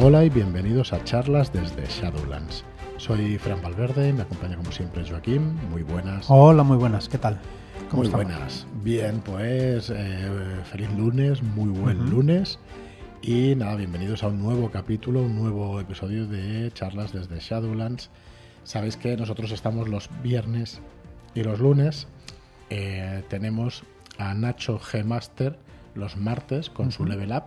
Hola 0.00 0.24
y 0.24 0.30
bienvenidos 0.30 0.92
a 0.92 1.02
charlas 1.02 1.52
desde 1.52 1.84
Shadowlands. 1.84 2.64
Soy 2.98 3.36
Fran 3.36 3.60
Valverde, 3.60 4.12
me 4.12 4.22
acompaña 4.22 4.56
como 4.56 4.70
siempre 4.70 5.04
Joaquín. 5.04 5.56
Muy 5.72 5.82
buenas. 5.82 6.26
Hola, 6.28 6.62
muy 6.62 6.76
buenas, 6.76 7.08
¿qué 7.08 7.18
tal? 7.18 7.40
¿Cómo 7.90 8.04
muy 8.04 8.12
buenas. 8.12 8.64
Bien, 8.84 9.20
pues 9.22 9.90
eh, 9.90 10.30
feliz 10.70 10.88
lunes, 10.92 11.42
muy 11.42 11.70
buen 11.70 12.10
lunes. 12.10 12.60
Y 13.22 13.56
nada, 13.56 13.74
bienvenidos 13.74 14.22
a 14.22 14.28
un 14.28 14.40
nuevo 14.40 14.70
capítulo, 14.70 15.20
un 15.20 15.34
nuevo 15.34 15.80
episodio 15.80 16.28
de 16.28 16.70
charlas 16.72 17.12
desde 17.12 17.40
Shadowlands. 17.40 18.08
Sabéis 18.62 18.96
que 18.96 19.16
nosotros 19.16 19.50
estamos 19.50 19.88
los 19.88 20.10
viernes 20.22 20.80
y 21.34 21.42
los 21.42 21.58
lunes. 21.58 22.06
Eh, 22.70 23.24
tenemos 23.28 23.82
a 24.16 24.32
Nacho 24.34 24.78
G 24.78 25.02
Master 25.02 25.58
los 25.96 26.16
martes 26.16 26.70
con 26.70 26.92
su 26.92 27.04
level 27.04 27.32
up. 27.32 27.46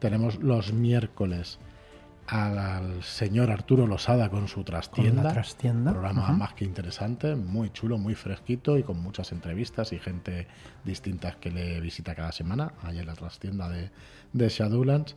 Tenemos 0.00 0.38
los 0.42 0.74
miércoles 0.74 1.58
al 2.28 3.02
señor 3.02 3.50
Arturo 3.50 3.86
Losada 3.86 4.28
con 4.28 4.48
su 4.48 4.62
trastienda. 4.62 5.32
trastienda. 5.32 5.92
Programa 5.92 6.30
más 6.32 6.52
que 6.52 6.66
interesante, 6.66 7.34
muy 7.34 7.70
chulo, 7.70 7.96
muy 7.96 8.14
fresquito 8.14 8.76
y 8.76 8.82
con 8.82 9.02
muchas 9.02 9.32
entrevistas 9.32 9.92
y 9.94 9.98
gente 9.98 10.46
distinta 10.84 11.36
que 11.40 11.50
le 11.50 11.80
visita 11.80 12.14
cada 12.14 12.32
semana, 12.32 12.72
ahí 12.82 12.98
en 12.98 13.06
la 13.06 13.14
trastienda 13.14 13.70
de, 13.70 13.90
de 14.34 14.48
Shadowlands. 14.48 15.16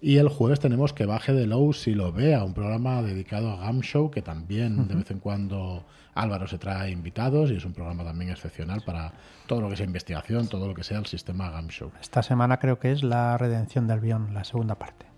Y 0.00 0.16
el 0.16 0.28
jueves 0.28 0.60
tenemos 0.60 0.92
que 0.92 1.06
baje 1.06 1.32
de 1.32 1.46
low 1.46 1.72
si 1.72 1.94
lo 1.94 2.12
vea, 2.12 2.44
un 2.44 2.54
programa 2.54 3.02
dedicado 3.02 3.52
a 3.52 3.56
Gam 3.56 3.80
Show, 3.80 4.10
que 4.10 4.22
también 4.22 4.88
de 4.88 4.96
vez 4.96 5.10
en 5.12 5.20
cuando 5.20 5.84
Álvaro 6.14 6.46
se 6.48 6.58
trae 6.58 6.90
invitados 6.90 7.50
y 7.50 7.56
es 7.56 7.64
un 7.64 7.72
programa 7.72 8.04
también 8.04 8.30
excepcional 8.30 8.82
para 8.84 9.12
todo 9.46 9.60
lo 9.60 9.68
que 9.68 9.76
sea 9.76 9.86
investigación, 9.86 10.48
todo 10.48 10.66
lo 10.66 10.74
que 10.74 10.82
sea 10.82 10.98
el 10.98 11.06
sistema 11.06 11.50
Gam 11.50 11.68
Show. 11.68 11.92
Esta 12.00 12.22
semana 12.22 12.58
creo 12.58 12.78
que 12.78 12.90
es 12.92 13.04
la 13.04 13.38
redención 13.38 13.86
del 13.86 14.00
Bion, 14.00 14.34
la 14.34 14.42
segunda 14.42 14.76
parte 14.76 15.11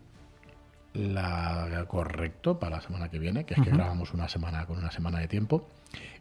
la 0.95 1.84
correcto 1.89 2.59
para 2.59 2.77
la 2.77 2.83
semana 2.83 3.11
que 3.11 3.19
viene, 3.19 3.45
que 3.45 3.55
es 3.55 3.61
que 3.61 3.71
grabamos 3.71 4.15
una 4.15 4.28
semana 4.28 4.64
con 4.67 4.78
una 4.78 4.91
semana 4.91 5.19
de 5.19 5.28
tiempo. 5.28 5.69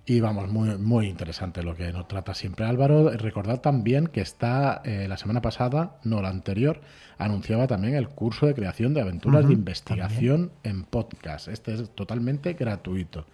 Y 0.06 0.20
vamos, 0.20 0.50
muy, 0.50 0.78
muy 0.78 1.08
interesante 1.08 1.64
lo 1.64 1.76
que 1.76 1.94
nos 1.94 2.08
trata 2.08 2.34
siempre 2.34 2.66
Álvaro. 2.66 3.10
Recordad 3.12 3.62
también 3.62 4.08
que 4.08 4.20
está 4.20 4.82
eh, 4.84 5.08
la 5.08 5.16
semana 5.18 5.42
pasada, 5.42 5.98
no 6.04 6.22
la 6.22 6.30
anterior, 6.30 6.82
anunciaba 7.18 7.68
también 7.68 7.96
el 7.96 8.10
curso 8.10 8.46
de 8.46 8.54
creación 8.54 8.94
de 8.94 9.02
aventuras 9.02 9.48
de 9.48 9.54
investigación 9.54 10.52
en 10.64 10.84
podcast. 10.84 11.48
Este 11.48 11.74
es 11.74 11.90
totalmente 11.92 12.54
gratuito. 12.54 13.26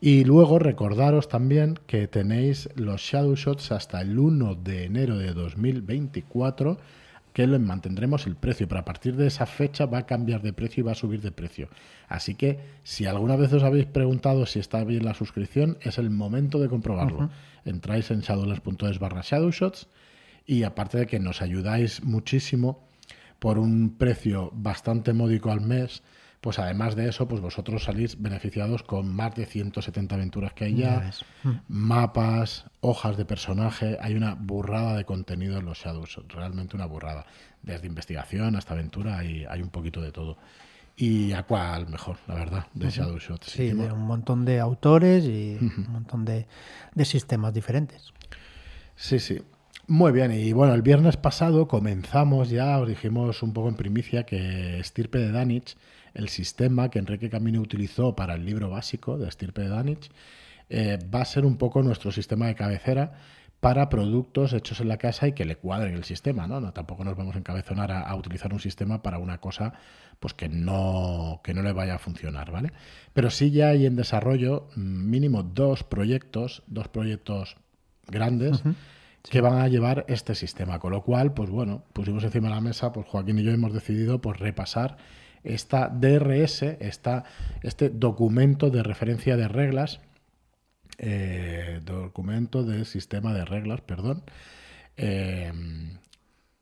Y 0.00 0.24
luego 0.24 0.58
recordaros 0.58 1.28
también 1.28 1.78
que 1.86 2.08
tenéis 2.08 2.68
los 2.74 3.00
Shadow 3.00 3.36
Shots 3.36 3.70
hasta 3.70 4.00
el 4.00 4.18
1 4.18 4.56
de 4.56 4.86
enero 4.86 5.16
de 5.16 5.32
2024 5.32 6.78
que 7.32 7.46
le 7.46 7.58
mantendremos 7.58 8.26
el 8.26 8.36
precio, 8.36 8.68
pero 8.68 8.80
a 8.80 8.84
partir 8.84 9.16
de 9.16 9.26
esa 9.26 9.46
fecha 9.46 9.86
va 9.86 9.98
a 9.98 10.06
cambiar 10.06 10.42
de 10.42 10.52
precio 10.52 10.82
y 10.82 10.84
va 10.84 10.92
a 10.92 10.96
subir 10.96 11.20
de 11.20 11.32
precio. 11.32 11.68
Así 12.08 12.34
que 12.34 12.58
si 12.82 13.06
alguna 13.06 13.36
vez 13.36 13.52
os 13.52 13.62
habéis 13.62 13.86
preguntado 13.86 14.46
si 14.46 14.58
está 14.58 14.84
bien 14.84 15.04
la 15.04 15.14
suscripción, 15.14 15.78
es 15.80 15.98
el 15.98 16.10
momento 16.10 16.58
de 16.58 16.68
comprobarlo. 16.68 17.30
Entráis 17.64 18.10
en 18.10 18.20
shadowlands.es 18.20 18.98
barra 18.98 19.22
shadowshots 19.22 19.88
y 20.46 20.64
aparte 20.64 20.98
de 20.98 21.06
que 21.06 21.20
nos 21.20 21.40
ayudáis 21.40 22.02
muchísimo 22.04 22.88
por 23.38 23.58
un 23.58 23.96
precio 23.96 24.50
bastante 24.54 25.12
módico 25.12 25.50
al 25.50 25.60
mes, 25.60 26.02
pues 26.42 26.58
además 26.58 26.96
de 26.96 27.08
eso, 27.08 27.28
pues 27.28 27.40
vosotros 27.40 27.84
salís 27.84 28.20
beneficiados 28.20 28.82
con 28.82 29.14
más 29.14 29.32
de 29.36 29.46
170 29.46 30.16
aventuras 30.16 30.52
que 30.54 30.64
hay 30.64 30.74
ya, 30.74 31.12
mm. 31.44 31.50
mapas, 31.68 32.66
hojas 32.80 33.16
de 33.16 33.24
personaje, 33.24 33.96
hay 34.00 34.16
una 34.16 34.34
burrada 34.34 34.96
de 34.96 35.04
contenido 35.04 35.58
en 35.58 35.66
los 35.66 35.78
Shadows, 35.78 36.18
realmente 36.26 36.74
una 36.74 36.86
burrada. 36.86 37.26
Desde 37.62 37.86
investigación 37.86 38.56
hasta 38.56 38.74
aventura 38.74 39.18
hay, 39.18 39.44
hay 39.48 39.62
un 39.62 39.70
poquito 39.70 40.00
de 40.00 40.10
todo. 40.10 40.36
Y 40.96 41.30
a 41.30 41.44
cuál 41.44 41.86
mejor, 41.86 42.16
la 42.26 42.34
verdad, 42.34 42.66
de 42.74 42.90
Shadow 42.90 43.18
Shot. 43.18 43.44
Sí, 43.44 43.70
de 43.70 43.92
un 43.92 44.02
montón 44.02 44.44
de 44.44 44.58
autores 44.58 45.24
y 45.24 45.58
un 45.60 45.92
montón 45.92 46.24
de, 46.24 46.48
de 46.92 47.04
sistemas 47.04 47.54
diferentes. 47.54 48.12
Sí, 48.96 49.20
sí. 49.20 49.40
Muy 49.92 50.10
bien, 50.10 50.32
y 50.32 50.54
bueno, 50.54 50.72
el 50.72 50.80
viernes 50.80 51.18
pasado 51.18 51.68
comenzamos 51.68 52.48
ya, 52.48 52.78
os 52.78 52.88
dijimos 52.88 53.42
un 53.42 53.52
poco 53.52 53.68
en 53.68 53.74
primicia 53.74 54.24
que 54.24 54.82
Stirpe 54.82 55.18
de 55.18 55.30
Danich 55.30 55.76
el 56.14 56.30
sistema 56.30 56.88
que 56.88 56.98
Enrique 56.98 57.28
Camino 57.28 57.60
utilizó 57.60 58.16
para 58.16 58.32
el 58.32 58.46
libro 58.46 58.70
básico 58.70 59.18
de 59.18 59.28
Estirpe 59.28 59.60
de 59.60 59.68
Danich 59.68 60.10
eh, 60.70 60.98
va 61.14 61.20
a 61.20 61.26
ser 61.26 61.44
un 61.44 61.58
poco 61.58 61.82
nuestro 61.82 62.10
sistema 62.10 62.46
de 62.46 62.54
cabecera 62.54 63.12
para 63.60 63.90
productos 63.90 64.54
hechos 64.54 64.80
en 64.80 64.88
la 64.88 64.96
casa 64.96 65.28
y 65.28 65.32
que 65.34 65.44
le 65.44 65.56
cuadren 65.56 65.92
el 65.92 66.04
sistema, 66.04 66.46
¿no? 66.46 66.58
no 66.58 66.72
tampoco 66.72 67.04
nos 67.04 67.14
vamos 67.14 67.36
a 67.36 67.40
encabezonar 67.40 67.92
a, 67.92 68.14
utilizar 68.16 68.50
un 68.54 68.60
sistema 68.60 69.02
para 69.02 69.18
una 69.18 69.42
cosa 69.42 69.74
pues 70.20 70.32
que 70.32 70.48
no, 70.48 71.42
que 71.44 71.52
no 71.52 71.60
le 71.62 71.74
vaya 71.74 71.96
a 71.96 71.98
funcionar, 71.98 72.50
¿vale? 72.50 72.72
Pero 73.12 73.28
sí 73.28 73.50
ya 73.50 73.68
hay 73.68 73.84
en 73.84 73.96
desarrollo 73.96 74.70
mm, 74.74 75.10
mínimo 75.10 75.42
dos 75.42 75.84
proyectos, 75.84 76.62
dos 76.66 76.88
proyectos 76.88 77.58
grandes 78.06 78.62
que 79.30 79.40
van 79.40 79.58
a 79.58 79.68
llevar 79.68 80.04
este 80.08 80.34
sistema. 80.34 80.78
Con 80.78 80.92
lo 80.92 81.02
cual, 81.02 81.32
pues 81.32 81.50
bueno, 81.50 81.84
pusimos 81.92 82.24
encima 82.24 82.48
de 82.48 82.54
la 82.54 82.60
mesa, 82.60 82.92
pues 82.92 83.06
Joaquín 83.06 83.38
y 83.38 83.42
yo 83.42 83.52
hemos 83.52 83.72
decidido 83.72 84.20
pues 84.20 84.38
repasar 84.38 84.96
esta 85.44 85.88
DRS, 85.88 86.62
esta, 86.62 87.24
este 87.62 87.90
documento 87.90 88.70
de 88.70 88.82
referencia 88.82 89.36
de 89.36 89.48
reglas, 89.48 90.00
eh, 90.98 91.80
documento 91.84 92.62
de 92.62 92.84
sistema 92.84 93.32
de 93.32 93.44
reglas, 93.44 93.80
perdón, 93.80 94.22
eh, 94.96 95.52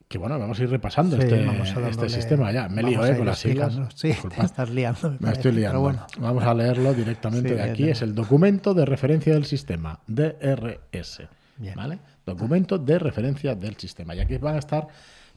que 0.08 0.18
bueno, 0.18 0.38
vamos 0.40 0.58
a 0.58 0.62
ir 0.64 0.70
repasando 0.70 1.16
este, 1.16 1.46
este, 1.88 2.08
sistema 2.08 2.50
ya. 2.50 2.68
Me 2.68 2.82
lío 2.82 3.04
eh, 3.06 3.16
con 3.16 3.26
las 3.26 3.38
siglas. 3.38 3.78
Sí, 3.94 4.12
estás 4.42 4.68
liando. 4.70 5.16
Me, 5.20 5.30
estoy 5.30 5.52
liando. 5.52 5.94
Vamos 6.18 6.42
a 6.42 6.52
leerlo 6.52 6.92
directamente 6.94 7.54
de 7.54 7.62
aquí. 7.62 7.88
Es 7.88 8.02
el 8.02 8.14
documento 8.14 8.74
de 8.74 8.86
referencia 8.86 9.34
del 9.34 9.44
sistema, 9.44 10.00
DRS. 10.08 11.22
¿Vale? 11.74 11.98
Documento 12.24 12.78
de 12.78 12.98
referencia 12.98 13.54
del 13.54 13.76
sistema. 13.76 14.14
Y 14.14 14.20
aquí 14.20 14.36
van 14.38 14.56
a 14.56 14.58
estar 14.58 14.88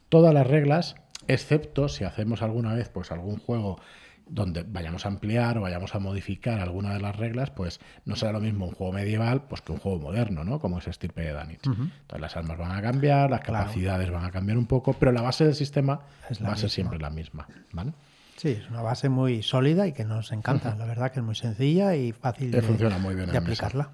todas 0.09 0.34
las 0.34 0.47
reglas 0.47 0.95
excepto 1.28 1.89
si 1.89 2.03
hacemos 2.03 2.41
alguna 2.41 2.73
vez 2.73 2.89
pues 2.89 3.11
algún 3.11 3.38
juego 3.38 3.79
donde 4.28 4.63
vayamos 4.63 5.06
a 5.06 5.09
ampliar 5.09 5.57
o 5.57 5.61
vayamos 5.61 5.95
a 5.95 6.00
modificar 6.00 6.59
alguna 6.59 6.94
de 6.94 7.01
las 7.01 7.16
reglas, 7.16 7.50
pues 7.51 7.79
no 8.06 8.16
será 8.16 8.31
lo 8.31 8.39
mismo 8.39 8.66
un 8.66 8.72
juego 8.73 8.94
medieval 8.94 9.44
pues 9.44 9.61
que 9.61 9.73
un 9.73 9.79
juego 9.79 10.00
moderno, 10.00 10.44
¿no? 10.44 10.59
Como 10.59 10.79
es 10.79 10.88
Estirpe 10.88 11.22
de 11.22 11.34
Danich. 11.34 11.66
Entonces 11.66 12.22
las 12.22 12.38
armas 12.38 12.57
van 12.57 12.72
a 12.72 12.81
cambiar, 12.81 13.29
las 13.29 13.41
capacidades 13.41 14.09
van 14.09 14.23
a 14.23 14.31
cambiar 14.31 14.57
un 14.57 14.66
poco, 14.66 14.94
pero 14.94 15.11
la 15.11 15.22
base 15.22 15.44
del 15.45 15.55
sistema 15.55 16.00
va 16.45 16.53
a 16.53 16.57
ser 16.57 16.69
siempre 16.69 17.00
la 17.00 17.09
misma, 17.09 17.47
¿vale? 17.73 17.94
Sí, 18.38 18.50
es 18.50 18.69
una 18.69 18.81
base 18.81 19.09
muy 19.09 19.44
sólida 19.44 19.88
y 19.88 19.94
que 19.94 20.05
nos 20.05 20.31
encanta. 20.31 20.75
La 20.75 20.85
verdad 20.85 21.11
que 21.11 21.19
es 21.19 21.25
muy 21.25 21.35
sencilla 21.35 21.95
y 21.95 22.11
fácil 22.13 22.51
de, 22.51 22.61
funciona 22.61 22.97
muy 22.97 23.16
bien 23.16 23.31
de 23.31 23.38
aplicarla. 23.38 23.91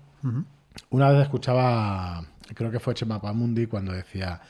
Una 0.90 1.10
vez 1.10 1.24
escuchaba, 1.24 2.24
creo 2.54 2.72
que 2.72 2.80
fue 2.80 2.94
Chema 2.94 3.22
Pamundi 3.22 3.68
cuando 3.68 3.92
decía 3.92 4.42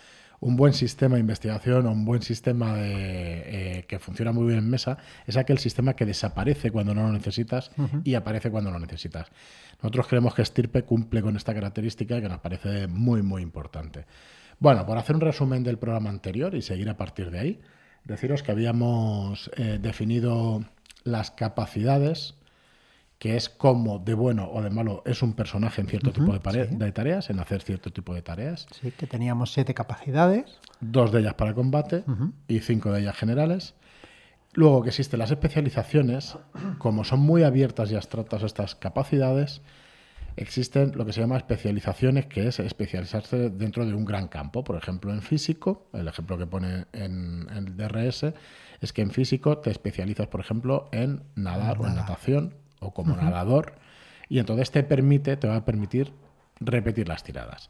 un 0.42 0.56
buen 0.56 0.74
sistema 0.74 1.16
de 1.16 1.22
investigación 1.22 1.86
o 1.86 1.92
un 1.92 2.06
buen 2.06 2.22
sistema 2.22 2.74
de, 2.76 3.80
eh, 3.80 3.86
que 3.88 4.00
funciona 4.00 4.32
muy 4.32 4.48
bien 4.48 4.60
en 4.60 4.70
mesa 4.70 4.98
es 5.28 5.36
aquel 5.38 5.58
sistema 5.58 5.96
que 5.96 6.06
desaparece 6.06 6.72
cuando 6.72 6.94
no 6.94 7.04
lo 7.04 7.12
necesitas 7.12 7.72
y 8.04 8.16
aparece 8.16 8.50
cuando 8.50 8.72
lo 8.72 8.80
necesitas. 8.80 9.28
Nosotros 9.82 10.08
creemos 10.08 10.34
que 10.34 10.46
Stirpe 10.46 10.84
cumple 10.84 11.22
con 11.22 11.36
esta 11.36 11.54
característica 11.54 12.22
que 12.22 12.30
nos 12.30 12.40
parece 12.40 12.88
muy, 12.88 13.22
muy 13.22 13.42
importante. 13.42 14.06
Bueno, 14.60 14.86
por 14.86 14.98
hacer 14.98 15.16
un 15.16 15.22
resumen 15.22 15.64
del 15.64 15.78
programa 15.78 16.10
anterior 16.10 16.56
y 16.56 16.62
seguir 16.62 16.90
a 16.90 16.98
partir 16.98 17.32
de 17.32 17.40
ahí, 17.40 17.62
deciros 18.06 18.44
que 18.44 18.52
habíamos 18.52 19.52
eh, 19.56 19.80
definido 19.82 20.64
las 21.04 21.32
capacidades 21.32 22.36
que 23.20 23.36
es 23.36 23.50
como 23.50 24.00
de 24.00 24.14
bueno 24.14 24.50
o 24.50 24.62
de 24.62 24.70
malo 24.70 25.04
es 25.06 25.22
un 25.22 25.34
personaje 25.34 25.82
en 25.82 25.88
cierto 25.88 26.12
tipo 26.12 26.32
de, 26.32 26.40
tareas, 26.40 27.30
en 27.30 27.40
hacer 27.40 27.62
cierto 27.62 27.92
tipo 27.92 28.16
de 28.16 28.22
tareas. 28.22 28.66
Sí, 28.72 28.92
que 28.92 29.08
teníamos 29.08 29.52
siete 29.52 29.74
capacidades. 29.74 30.58
Dos 30.80 31.12
de 31.12 31.20
ellas 31.20 31.34
para 31.34 31.54
combate 31.54 32.06
y 32.48 32.60
cinco 32.62 32.94
de 32.94 33.02
ellas 33.02 33.18
generales. 33.18 33.76
Luego 34.54 34.82
que 34.84 34.90
existen 34.90 35.20
las 35.20 35.32
especializaciones, 35.32 36.38
como 36.78 37.04
son 37.04 37.20
muy 37.20 37.44
abiertas 37.44 37.92
y 37.92 37.96
abstractas 37.96 38.42
estas 38.42 38.76
capacidades, 38.76 39.62
existen 40.38 40.94
lo 40.96 41.06
que 41.06 41.12
se 41.12 41.20
llama 41.20 41.36
especializaciones, 41.36 42.26
que 42.28 42.48
es 42.48 42.60
especializarse 42.62 43.50
dentro 43.50 43.86
de 43.86 43.94
un 43.94 44.06
gran 44.06 44.30
campo. 44.30 44.64
Por 44.64 44.78
ejemplo, 44.78 45.14
en 45.14 45.22
físico, 45.22 45.90
el 45.92 46.08
ejemplo 46.08 46.38
que 46.38 46.48
pone 46.48 46.86
en, 46.94 47.48
el 47.54 47.76
DRS 47.76 48.34
es 48.80 48.94
que 48.94 49.02
en 49.02 49.12
físico 49.12 49.58
te 49.58 49.72
especializas, 49.72 50.28
por 50.28 50.40
ejemplo, 50.40 50.88
en 50.94 51.24
nadar 51.36 51.82
o 51.82 51.86
en 51.86 51.96
natación 51.96 52.54
o 52.80 52.94
como 52.94 53.16
nadador, 53.16 53.74
y 54.30 54.40
entonces 54.40 54.72
te 54.72 54.84
permite, 54.84 55.38
te 55.38 55.48
va 55.48 55.58
a 55.58 55.66
permitir 55.66 56.14
repetir 56.60 57.08
las 57.08 57.24
tiradas. 57.24 57.70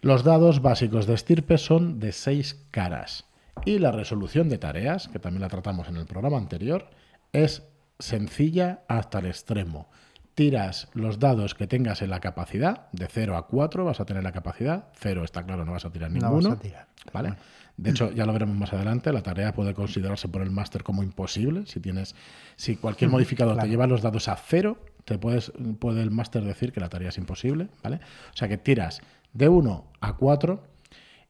Los 0.00 0.22
dados 0.22 0.60
básicos 0.60 1.06
de 1.06 1.14
estirpe 1.14 1.58
son 1.58 1.98
de 1.98 2.12
seis 2.12 2.62
caras 2.70 3.24
y 3.64 3.78
la 3.78 3.92
resolución 3.92 4.48
de 4.48 4.58
tareas, 4.58 5.08
que 5.08 5.18
también 5.18 5.42
la 5.42 5.48
tratamos 5.48 5.88
en 5.88 5.96
el 5.96 6.06
programa 6.06 6.36
anterior, 6.36 6.90
es 7.32 7.62
sencilla 7.98 8.82
hasta 8.88 9.20
el 9.20 9.26
extremo. 9.26 9.88
Tiras 10.34 10.88
los 10.94 11.18
dados 11.18 11.54
que 11.54 11.66
tengas 11.66 12.02
en 12.02 12.10
la 12.10 12.20
capacidad, 12.20 12.88
de 12.92 13.06
0 13.10 13.36
a 13.36 13.46
4 13.46 13.84
vas 13.84 14.00
a 14.00 14.04
tener 14.04 14.22
la 14.22 14.32
capacidad, 14.32 14.88
0 14.98 15.24
está 15.24 15.44
claro, 15.44 15.64
no 15.64 15.72
vas 15.72 15.84
a 15.84 15.90
tirar 15.90 16.10
No 16.10 16.18
ninguno. 16.20 16.48
vas 16.50 16.58
a 16.58 16.60
tirar. 16.60 16.86
¿Vale? 17.12 17.34
De 17.76 17.90
hecho, 17.90 18.12
ya 18.12 18.24
lo 18.24 18.32
veremos 18.32 18.56
más 18.56 18.72
adelante, 18.72 19.12
la 19.12 19.22
tarea 19.22 19.52
puede 19.52 19.74
considerarse 19.74 20.28
por 20.28 20.42
el 20.42 20.50
máster 20.50 20.82
como 20.84 21.02
imposible. 21.02 21.66
Si 21.66 21.80
tienes, 21.80 22.14
si 22.56 22.76
cualquier 22.76 23.10
modificador 23.10 23.58
te 23.58 23.68
lleva 23.68 23.86
los 23.86 24.00
dados 24.02 24.28
a 24.28 24.36
cero, 24.36 24.78
te 25.04 25.18
puedes, 25.18 25.52
puede 25.80 26.02
el 26.02 26.10
máster 26.10 26.44
decir 26.44 26.72
que 26.72 26.80
la 26.80 26.88
tarea 26.88 27.08
es 27.08 27.18
imposible, 27.18 27.68
¿vale? 27.82 27.96
O 28.32 28.36
sea 28.36 28.48
que 28.48 28.58
tiras 28.58 29.00
de 29.32 29.48
1 29.48 29.84
a 30.00 30.16
4 30.16 30.62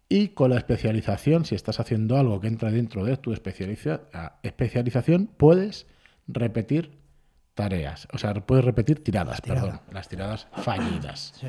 y 0.08 0.28
con 0.28 0.50
la 0.50 0.58
especialización, 0.58 1.44
si 1.46 1.54
estás 1.54 1.80
haciendo 1.80 2.18
algo 2.18 2.38
que 2.40 2.46
entra 2.48 2.70
dentro 2.70 3.04
de 3.04 3.16
tu 3.16 3.32
especializa- 3.32 4.02
especialización, 4.42 5.26
puedes 5.36 5.86
repetir 6.28 6.98
tareas. 7.54 8.08
O 8.12 8.18
sea, 8.18 8.34
puedes 8.34 8.64
repetir 8.64 9.02
tiradas, 9.02 9.40
tirada. 9.42 9.62
perdón, 9.62 9.80
las 9.92 10.08
tiradas 10.08 10.46
fallidas 10.52 11.34
Sí. 11.40 11.46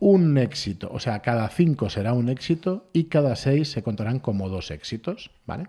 un 0.00 0.38
éxito. 0.38 0.88
O 0.92 1.00
sea, 1.00 1.20
cada 1.20 1.48
cinco 1.48 1.90
será 1.90 2.12
un 2.12 2.28
éxito 2.28 2.88
y 2.92 3.04
cada 3.04 3.36
seis 3.36 3.70
se 3.70 3.82
contarán 3.82 4.18
como 4.20 4.48
dos 4.48 4.70
éxitos, 4.70 5.30
¿vale? 5.46 5.66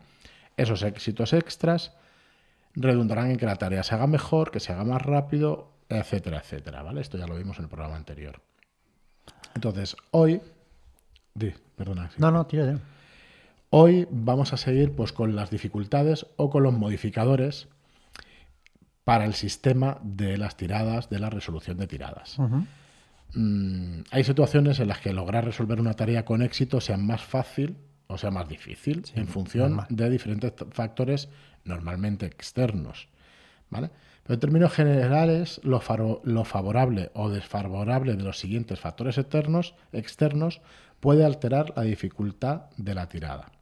Esos 0.58 0.84
éxitos 0.84 1.34
extras 1.34 1.94
redundarán 2.76 3.32
en 3.32 3.38
que 3.38 3.46
la 3.46 3.56
tarea 3.56 3.84
se 3.84 3.96
haga 3.96 4.08
mejor, 4.08 4.52
que 4.52 4.60
se 4.60 4.72
haga 4.74 4.84
más 4.84 5.02
rápido, 5.02 5.72
etcétera, 5.90 6.40
etcétera, 6.40 6.84
¿vale? 6.84 7.02
Esto 7.02 7.18
ya 7.18 7.26
lo 7.28 7.36
vimos 7.36 7.58
en 7.58 7.64
el 7.66 7.70
programa 7.70 7.96
anterior. 7.96 8.42
Entonces, 9.56 9.96
hoy... 10.12 10.42
Di, 11.34 11.54
perdona. 11.76 12.10
sí. 12.10 12.16
No, 12.20 12.32
no, 12.32 12.46
tira. 12.46 12.80
Hoy 13.70 14.08
vamos 14.12 14.54
a 14.54 14.58
seguir 14.58 14.94
pues, 14.96 15.12
con 15.14 15.36
las 15.36 15.50
dificultades 15.50 16.26
o 16.36 16.50
con 16.50 16.64
los 16.64 16.74
modificadores 16.74 17.68
para 19.08 19.24
el 19.24 19.36
sistema 19.36 20.00
de 20.04 20.38
las 20.38 20.58
tiradas, 20.58 21.10
de 21.10 21.20
la 21.20 21.30
resolución 21.30 21.78
de 21.78 21.88
tiradas. 21.88 22.36
Mm, 23.34 24.02
hay 24.12 24.24
situaciones 24.26 24.82
en 24.82 24.90
las 24.90 25.00
que 25.00 25.14
lograr 25.14 25.46
resolver 25.46 25.80
una 25.80 25.94
tarea 25.94 26.26
con 26.26 26.42
éxito 26.42 26.82
sea 26.82 26.98
más 26.98 27.22
fácil 27.22 27.78
o 28.08 28.18
sea 28.18 28.32
más 28.32 28.50
difícil 28.50 29.06
en 29.16 29.30
función 29.30 29.78
normal. 29.78 29.88
de 29.90 30.10
diferentes 30.10 30.54
factores 30.72 31.30
normalmente 31.64 32.26
externos. 32.26 33.08
¿vale? 33.70 33.92
Pero 34.24 34.34
en 34.34 34.40
términos 34.42 34.74
generales, 34.74 35.62
lo, 35.64 35.82
lo 36.26 36.44
favorable 36.44 37.10
o 37.14 37.30
desfavorable 37.30 38.18
de 38.18 38.24
los 38.24 38.38
siguientes 38.38 38.78
factores 38.78 39.18
externos, 39.18 39.74
externos 39.94 40.60
puede 41.00 41.24
alterar 41.24 41.72
la 41.78 41.84
dificultad 41.84 42.64
de 42.76 42.94
la 42.94 43.08
tirada. 43.08 43.54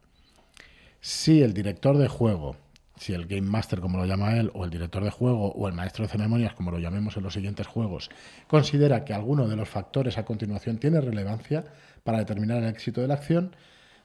Si 1.00 1.40
el 1.40 1.54
director 1.54 1.98
de 1.98 2.08
juego, 2.08 2.56
si 2.96 3.12
el 3.12 3.26
Game 3.26 3.48
Master 3.48 3.80
como 3.80 3.98
lo 3.98 4.06
llama 4.06 4.36
él, 4.36 4.50
o 4.54 4.64
el 4.64 4.70
director 4.70 5.04
de 5.04 5.10
juego, 5.10 5.52
o 5.52 5.68
el 5.68 5.74
maestro 5.74 6.04
de 6.04 6.10
ceremonias 6.10 6.54
como 6.54 6.70
lo 6.70 6.78
llamemos 6.78 7.16
en 7.16 7.22
los 7.22 7.34
siguientes 7.34 7.66
juegos, 7.66 8.10
considera 8.46 9.04
que 9.04 9.14
alguno 9.14 9.48
de 9.48 9.56
los 9.56 9.68
factores 9.68 10.18
a 10.18 10.24
continuación 10.24 10.78
tiene 10.78 11.00
relevancia 11.00 11.64
para 12.04 12.18
determinar 12.18 12.62
el 12.62 12.68
éxito 12.68 13.00
de 13.00 13.08
la 13.08 13.14
acción, 13.14 13.54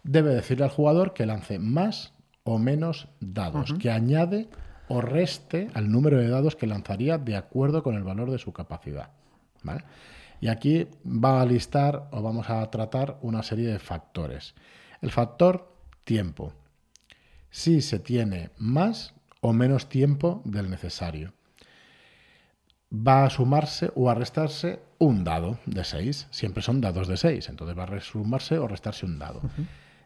debe 0.04 0.34
decirle 0.34 0.66
al 0.66 0.72
jugador 0.72 1.14
que 1.14 1.26
lance 1.26 1.60
más 1.60 2.14
o 2.44 2.58
menos 2.58 3.08
dados, 3.20 3.74
que 3.74 3.92
añade 3.92 4.50
o 4.88 5.00
reste 5.00 5.70
al 5.74 5.92
número 5.92 6.18
de 6.18 6.28
dados 6.28 6.56
que 6.56 6.68
lanzaría 6.68 7.18
de 7.18 7.36
acuerdo 7.36 7.84
con 7.84 7.96
el 7.96 8.04
valor 8.04 8.32
de 8.32 8.40
su 8.40 8.52
capacidad. 8.52 9.12
¿vale? 9.64 9.84
Y 10.42 10.48
aquí 10.48 10.88
va 11.06 11.40
a 11.40 11.46
listar 11.46 12.10
o 12.12 12.22
vamos 12.22 12.50
a 12.50 12.70
tratar 12.72 13.18
una 13.22 13.44
serie 13.44 13.68
de 13.70 13.80
factores. 13.80 14.56
El 15.02 15.12
factor 15.12 15.72
tiempo. 16.04 16.54
Si 17.52 17.82
se 17.82 18.00
tiene 18.00 18.50
más 18.58 19.14
o 19.42 19.54
menos 19.54 19.88
tiempo 19.90 20.42
del 20.46 20.70
necesario. 20.70 21.34
Va 22.94 23.26
a 23.26 23.30
sumarse 23.30 23.92
o 23.96 24.10
a 24.10 24.16
restarse 24.16 24.80
un 25.00 25.24
dado 25.24 25.60
de 25.66 25.84
6. 25.84 26.28
Siempre 26.32 26.62
son 26.64 26.82
dados 26.82 27.08
de 27.08 27.16
6. 27.18 27.48
Entonces 27.50 27.78
va 27.78 27.84
a 27.86 28.00
sumarse 28.02 28.58
o 28.58 28.68
restarse 28.68 29.06
un 29.06 29.18
dado. 29.20 29.42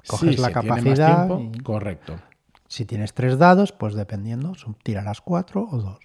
Coges 0.05 0.35
Si 0.35 0.41
la 0.41 0.47
se 0.49 0.53
tiene 0.53 0.69
más 0.69 0.83
capacidad 0.83 1.27
tiempo, 1.27 1.57
y- 1.57 1.63
correcto. 1.63 2.19
Si 2.67 2.85
tienes 2.85 3.13
tres 3.13 3.37
dados, 3.37 3.71
pues 3.71 3.93
dependiendo, 3.93 4.53
tirarás 4.83 5.21
cuatro 5.21 5.67
o 5.71 5.77
dos. 5.81 5.99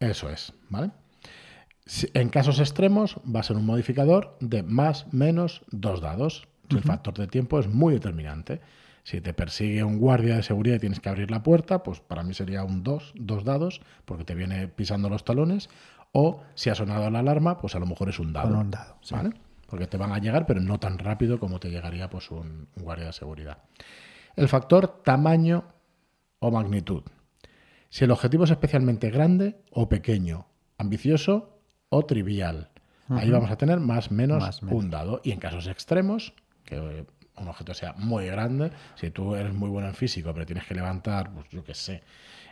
Eso 0.00 0.28
es, 0.30 0.52
¿vale? 0.68 0.90
En 2.14 2.28
casos 2.28 2.58
extremos 2.58 3.16
va 3.24 3.40
a 3.40 3.44
ser 3.44 3.56
un 3.56 3.64
modificador 3.66 4.36
de 4.40 4.62
más 4.64 5.06
menos 5.12 5.62
dos 5.70 6.00
dados. 6.00 6.48
Si 6.68 6.76
El 6.76 6.82
factor 6.82 7.14
de 7.14 7.28
tiempo 7.28 7.60
es 7.60 7.68
muy 7.68 7.94
determinante. 7.94 8.60
Si 9.06 9.20
te 9.20 9.32
persigue 9.32 9.84
un 9.84 10.00
guardia 10.00 10.34
de 10.34 10.42
seguridad 10.42 10.74
y 10.74 10.78
tienes 10.80 10.98
que 10.98 11.08
abrir 11.08 11.30
la 11.30 11.44
puerta, 11.44 11.84
pues 11.84 12.00
para 12.00 12.24
mí 12.24 12.34
sería 12.34 12.64
un 12.64 12.82
2, 12.82 13.12
dos 13.14 13.44
dados, 13.44 13.80
porque 14.04 14.24
te 14.24 14.34
viene 14.34 14.66
pisando 14.66 15.08
los 15.08 15.24
talones. 15.24 15.68
O 16.10 16.42
si 16.56 16.70
ha 16.70 16.74
sonado 16.74 17.08
la 17.08 17.20
alarma, 17.20 17.56
pues 17.56 17.76
a 17.76 17.78
lo 17.78 17.86
mejor 17.86 18.08
es 18.08 18.18
un 18.18 18.32
dado. 18.32 18.48
Con 18.48 18.56
un 18.56 18.70
dado, 18.72 18.96
sí. 19.02 19.14
¿vale? 19.14 19.30
Porque 19.68 19.86
te 19.86 19.96
van 19.96 20.10
a 20.10 20.18
llegar, 20.18 20.44
pero 20.44 20.60
no 20.60 20.80
tan 20.80 20.98
rápido 20.98 21.38
como 21.38 21.60
te 21.60 21.70
llegaría 21.70 22.10
pues, 22.10 22.32
un, 22.32 22.66
un 22.74 22.82
guardia 22.82 23.06
de 23.06 23.12
seguridad. 23.12 23.58
El 24.34 24.48
factor 24.48 25.04
tamaño 25.04 25.62
o 26.40 26.50
magnitud. 26.50 27.04
Si 27.88 28.02
el 28.02 28.10
objetivo 28.10 28.42
es 28.42 28.50
especialmente 28.50 29.10
grande 29.10 29.62
o 29.70 29.88
pequeño, 29.88 30.48
ambicioso 30.78 31.60
o 31.90 32.04
trivial. 32.06 32.70
Ahí 33.08 33.30
vamos 33.30 33.52
a 33.52 33.56
tener 33.56 33.78
más 33.78 34.10
menos 34.10 34.40
Más, 34.40 34.64
menos. 34.64 34.82
un 34.82 34.90
dado. 34.90 35.20
Y 35.22 35.30
en 35.30 35.38
casos 35.38 35.68
extremos, 35.68 36.34
que 36.64 36.74
eh, 36.74 37.04
un 37.38 37.48
objeto 37.48 37.74
sea 37.74 37.92
muy 37.94 38.26
grande, 38.26 38.70
si 38.94 39.10
tú 39.10 39.34
eres 39.34 39.52
muy 39.52 39.68
bueno 39.68 39.88
en 39.88 39.94
físico, 39.94 40.32
pero 40.32 40.46
tienes 40.46 40.64
que 40.66 40.74
levantar, 40.74 41.30
pues 41.32 41.48
yo 41.50 41.62
qué 41.64 41.74
sé, 41.74 42.02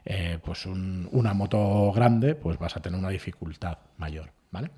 eh, 0.05 0.39
pues 0.45 0.67
un- 0.67 1.09
una 1.13 1.33
moto 1.35 1.91
grande, 1.93 2.35
pues 2.35 2.59
vas 2.59 2.77
a 2.77 2.81
tener 2.81 2.99
una 2.99 3.09
dificultad 3.11 3.79
mayor, 3.97 4.31
¿vale? 4.51 4.71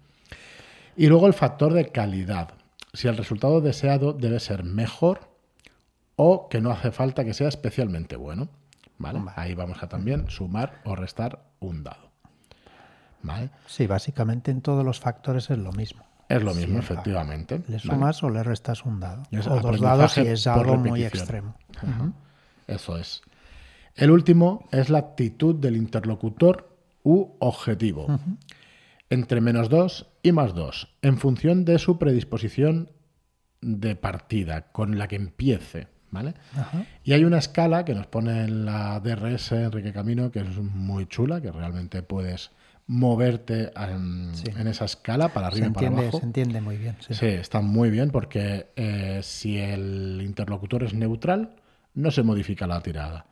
Y 0.96 1.06
luego 1.08 1.26
el 1.26 1.34
factor 1.34 1.72
de 1.72 1.88
calidad. 1.88 2.50
Si 2.92 3.08
el 3.08 3.16
resultado 3.16 3.60
deseado 3.60 4.12
debe 4.14 4.40
ser 4.40 4.64
mejor 4.64 5.28
o 6.16 6.48
que 6.48 6.60
no 6.62 6.70
hace 6.70 6.90
falta 6.92 7.24
que 7.24 7.34
sea 7.34 7.48
especialmente 7.48 8.16
bueno. 8.16 8.48
¿vale? 8.98 9.20
Ahí 9.36 9.54
vamos 9.54 9.82
a 9.82 9.88
también 9.88 10.30
sumar 10.30 10.80
o 10.84 10.96
restar 10.96 11.42
un 11.60 11.84
dado. 11.84 12.10
¿vale? 13.22 13.50
Sí, 13.66 13.86
básicamente 13.86 14.50
en 14.50 14.62
todos 14.62 14.82
los 14.86 15.00
factores 15.00 15.50
es 15.50 15.58
lo 15.58 15.70
mismo. 15.72 16.05
Es 16.28 16.42
lo 16.42 16.54
mismo, 16.54 16.80
Sí, 16.80 16.84
efectivamente. 16.84 17.58
Le 17.68 17.76
¿vale? 17.76 17.78
sumas 17.78 18.22
o 18.22 18.30
le 18.30 18.42
restas 18.42 18.84
un 18.84 19.00
dado. 19.00 19.22
Es 19.30 19.46
o 19.46 19.60
dos 19.60 19.80
dados 19.80 20.12
si 20.12 20.22
es 20.22 20.46
algo 20.46 20.76
muy 20.76 21.04
extremo. 21.04 21.54
Eso 22.66 22.96
es. 22.98 23.22
El 23.94 24.10
último 24.10 24.68
es 24.72 24.90
la 24.90 24.98
actitud 24.98 25.54
del 25.54 25.76
interlocutor 25.76 26.76
u 27.02 27.36
objetivo. 27.38 28.18
Entre 29.08 29.40
menos 29.40 29.68
2 29.68 30.06
y 30.22 30.32
más 30.32 30.54
2, 30.54 30.96
en 31.02 31.18
función 31.18 31.64
de 31.64 31.78
su 31.78 31.98
predisposición 31.98 32.90
de 33.60 33.94
partida, 33.94 34.72
con 34.72 34.98
la 34.98 35.06
que 35.06 35.16
empiece. 35.16 35.88
¿vale? 36.10 36.34
Y 37.04 37.12
hay 37.12 37.24
una 37.24 37.38
escala 37.38 37.84
que 37.84 37.94
nos 37.94 38.06
pone 38.06 38.44
en 38.44 38.64
la 38.64 38.98
DRS 39.00 39.52
Enrique 39.52 39.92
Camino, 39.92 40.30
que 40.30 40.40
es 40.40 40.58
muy 40.58 41.06
chula, 41.06 41.40
que 41.40 41.52
realmente 41.52 42.02
puedes 42.02 42.50
moverte 42.86 43.72
en, 43.76 44.34
Sí. 44.34 44.44
en 44.56 44.68
esa 44.68 44.84
escala 44.84 45.28
para 45.28 45.48
Se 45.50 45.54
arriba 45.54 45.66
y 45.66 45.70
para 45.70 45.86
entiende, 45.86 46.02
abajo. 46.08 46.18
se 46.20 46.24
entiende 46.26 46.60
muy 46.60 46.76
bien. 46.76 46.96
Sí. 47.00 47.14
Sí, 47.14 47.26
está 47.26 47.60
muy 47.60 47.90
bien 47.90 48.10
porque 48.10 48.68
eh, 48.76 49.20
si 49.22 49.58
el 49.58 50.20
interlocutor 50.24 50.84
es 50.84 50.94
neutral, 50.94 51.56
no 51.94 52.10
se 52.10 52.22
modifica 52.22 52.66
la 52.66 52.80
tirada. 52.82 53.26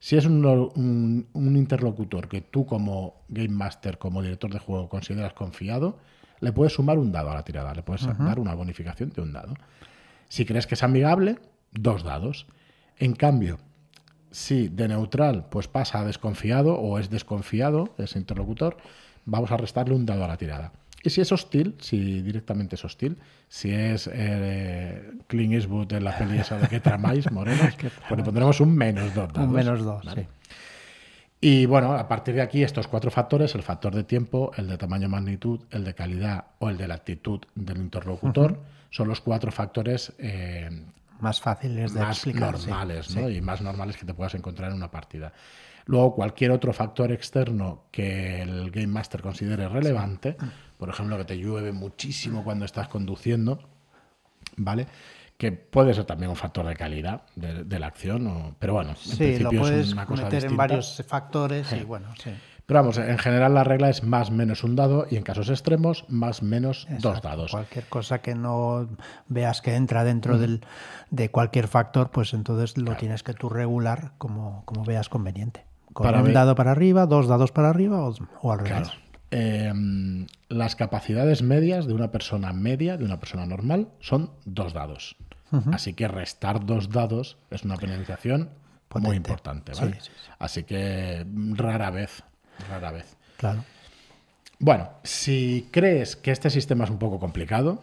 Si 0.00 0.16
es 0.16 0.26
un, 0.26 0.44
un- 0.44 1.26
un 1.32 1.56
interlocutor 1.56 2.28
que 2.28 2.40
tú 2.42 2.66
como 2.66 3.22
Game 3.28 3.48
Master, 3.48 3.98
como 3.98 4.22
director 4.22 4.52
de 4.52 4.58
juego, 4.58 4.88
consideras 4.88 5.32
confiado, 5.32 5.98
le 6.40 6.52
puedes 6.52 6.74
sumar 6.74 6.98
un 6.98 7.10
dado 7.10 7.30
a 7.30 7.34
la 7.34 7.42
tirada, 7.44 7.74
le 7.74 7.82
puedes 7.82 8.06
dar 8.18 8.38
una 8.38 8.54
bonificación 8.54 9.10
de 9.10 9.22
un 9.22 9.32
dado. 9.32 9.54
Si 10.28 10.44
crees 10.44 10.66
que 10.68 10.74
es 10.74 10.82
amigable, 10.84 11.38
dos 11.72 12.04
dados. 12.04 12.46
En 12.96 13.14
cambio, 13.14 13.58
si 14.30 14.68
de 14.68 14.88
neutral 14.88 15.46
pues 15.50 15.68
pasa 15.68 16.00
a 16.00 16.04
desconfiado 16.04 16.74
o 16.74 16.98
es 16.98 17.10
desconfiado 17.10 17.94
ese 17.98 18.18
interlocutor, 18.18 18.76
vamos 19.24 19.50
a 19.50 19.56
restarle 19.56 19.94
un 19.94 20.06
dado 20.06 20.24
a 20.24 20.28
la 20.28 20.36
tirada. 20.36 20.72
Y 21.02 21.10
si 21.10 21.20
es 21.20 21.30
hostil, 21.30 21.76
si 21.78 22.22
directamente 22.22 22.74
es 22.74 22.84
hostil, 22.84 23.16
si 23.48 23.70
es 23.70 24.10
eh, 24.12 25.12
Clint 25.28 25.54
Eastwood 25.54 25.92
en 25.92 26.04
la 26.04 26.18
peli 26.18 26.38
esa 26.38 26.58
de 26.58 26.68
que 26.68 26.80
tramáis, 26.80 27.30
morenos, 27.32 27.76
pues 27.76 28.18
le 28.18 28.24
pondremos 28.24 28.60
un 28.60 28.74
menos 28.74 29.14
dos 29.14 29.32
dados. 29.32 29.48
Un 29.48 29.54
menos 29.54 29.84
dos, 29.84 30.04
¿vale? 30.04 30.22
sí. 30.22 30.28
Y 31.40 31.66
bueno, 31.66 31.92
a 31.92 32.08
partir 32.08 32.34
de 32.34 32.42
aquí, 32.42 32.64
estos 32.64 32.88
cuatro 32.88 33.12
factores, 33.12 33.54
el 33.54 33.62
factor 33.62 33.94
de 33.94 34.02
tiempo, 34.02 34.50
el 34.56 34.66
de 34.66 34.76
tamaño 34.76 35.08
magnitud, 35.08 35.60
el 35.70 35.84
de 35.84 35.94
calidad 35.94 36.46
o 36.58 36.68
el 36.68 36.76
de 36.76 36.88
la 36.88 36.94
actitud 36.94 37.40
del 37.54 37.78
interlocutor, 37.78 38.58
son 38.90 39.06
los 39.06 39.20
cuatro 39.20 39.52
factores 39.52 40.12
eh, 40.18 40.68
Más 41.20 41.40
fáciles 41.40 41.92
de 41.94 42.00
más 42.00 42.26
normales 42.34 43.10
¿no? 43.16 43.28
y 43.30 43.40
más 43.40 43.60
normales 43.60 43.96
que 43.96 44.04
te 44.06 44.14
puedas 44.14 44.34
encontrar 44.34 44.70
en 44.70 44.76
una 44.76 44.90
partida. 44.90 45.32
Luego, 45.86 46.14
cualquier 46.14 46.50
otro 46.50 46.72
factor 46.72 47.10
externo 47.12 47.84
que 47.90 48.42
el 48.42 48.70
Game 48.70 48.88
Master 48.88 49.22
considere 49.22 49.68
relevante, 49.68 50.36
por 50.76 50.90
ejemplo, 50.90 51.16
que 51.16 51.24
te 51.24 51.38
llueve 51.38 51.72
muchísimo 51.72 52.44
cuando 52.44 52.64
estás 52.66 52.88
conduciendo, 52.88 53.58
¿vale? 54.56 54.86
Que 55.36 55.52
puede 55.52 55.94
ser 55.94 56.04
también 56.04 56.30
un 56.30 56.36
factor 56.36 56.66
de 56.66 56.74
calidad 56.76 57.22
de, 57.36 57.64
de 57.64 57.78
la 57.78 57.86
acción, 57.86 58.26
o- 58.26 58.56
pero 58.58 58.74
bueno, 58.74 58.90
en 58.90 58.96
Sí, 58.96 59.08
lo 59.08 59.16
principio 59.50 59.60
puedes 59.60 59.86
es 59.86 59.92
una 59.92 60.04
cosa 60.06 60.24
meter 60.24 60.44
en 60.44 60.56
varios 60.56 61.02
factores 61.06 61.72
y 61.72 61.84
bueno, 61.84 62.08
sí. 62.22 62.30
Pero 62.68 62.80
vamos, 62.80 62.98
en 62.98 63.16
general 63.16 63.54
la 63.54 63.64
regla 63.64 63.88
es 63.88 64.02
más 64.04 64.30
menos 64.30 64.62
un 64.62 64.76
dado 64.76 65.06
y 65.10 65.16
en 65.16 65.22
casos 65.22 65.48
extremos 65.48 66.04
más 66.08 66.42
menos 66.42 66.86
dos 67.00 67.22
dados. 67.22 67.52
Cualquier 67.52 67.86
cosa 67.86 68.20
que 68.20 68.34
no 68.34 68.86
veas 69.26 69.62
que 69.62 69.74
entra 69.74 70.04
dentro 70.04 70.36
del, 70.36 70.60
de 71.10 71.30
cualquier 71.30 71.66
factor, 71.66 72.10
pues 72.10 72.34
entonces 72.34 72.76
lo 72.76 72.94
tienes 72.96 73.22
que 73.22 73.32
tú 73.32 73.48
regular 73.48 74.12
como, 74.18 74.64
como 74.66 74.84
veas 74.84 75.08
conveniente. 75.08 75.64
Con 75.94 76.04
Para 76.04 76.20
un 76.22 76.34
dado 76.34 76.54
para 76.56 76.72
arriba, 76.72 77.06
dos 77.06 77.26
dados 77.26 77.52
para 77.52 77.70
arriba 77.70 78.02
o, 78.06 78.14
o 78.42 78.52
al 78.52 78.58
Claro. 78.64 78.84
revés. 78.84 78.92
Eh, 79.30 79.72
las 80.50 80.76
capacidades 80.76 81.40
medias 81.42 81.86
de 81.86 81.94
una 81.94 82.10
persona 82.10 82.52
media, 82.52 82.98
de 82.98 83.04
una 83.06 83.18
persona 83.18 83.46
normal, 83.46 83.88
son 84.00 84.30
dos 84.44 84.74
dados. 84.74 85.16
Así 85.72 85.94
que 85.94 86.06
restar 86.06 86.66
dos 86.66 86.90
dados 86.90 87.38
es 87.50 87.62
una 87.64 87.76
penalización 87.76 88.50
muy 88.94 89.16
importante. 89.16 89.72
¿vale? 89.72 89.94
sí, 90.02 90.10
sí. 90.14 90.30
Así 90.38 90.64
que 90.64 91.24
rara 91.54 91.90
vez, 91.90 92.22
rara 92.68 92.90
vez. 92.92 93.16
Claro. 93.36 93.64
Bueno, 94.58 94.90
si 95.04 95.68
crees 95.70 96.16
que 96.16 96.30
este 96.32 96.50
sistema 96.50 96.84
es 96.84 96.90
un 96.90 96.98
poco 96.98 97.18
complicado, 97.20 97.80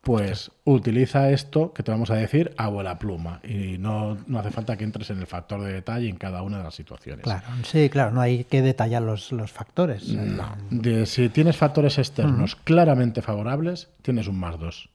pues 0.00 0.50
utiliza 0.64 1.30
esto 1.30 1.72
que 1.72 1.82
te 1.82 1.90
vamos 1.90 2.10
a 2.10 2.14
decir 2.14 2.54
a 2.56 2.68
vuela 2.68 2.98
pluma 2.98 3.40
y 3.44 3.78
no, 3.78 4.16
no 4.26 4.38
hace 4.38 4.50
falta 4.50 4.76
que 4.76 4.84
entres 4.84 5.10
en 5.10 5.18
el 5.18 5.26
factor 5.26 5.62
de 5.62 5.72
detalle 5.72 6.08
en 6.08 6.16
cada 6.16 6.42
una 6.42 6.58
de 6.58 6.64
las 6.64 6.74
situaciones. 6.74 7.24
Claro, 7.24 7.46
sí, 7.64 7.90
claro, 7.90 8.12
no 8.12 8.20
hay 8.20 8.44
que 8.44 8.62
detallar 8.62 9.02
los, 9.02 9.32
los 9.32 9.52
factores. 9.52 10.08
No. 10.08 10.56
De- 10.70 11.04
si 11.04 11.28
tienes 11.28 11.56
factores 11.56 11.98
externos 11.98 12.56
claramente 12.56 13.22
favorables, 13.22 13.88
tienes 14.02 14.28
un 14.28 14.38
más 14.38 14.58
2. 14.58 14.88